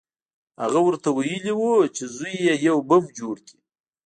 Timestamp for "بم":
2.89-3.03